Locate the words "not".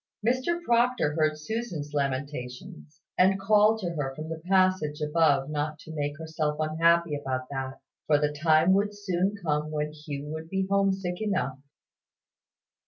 5.51-5.77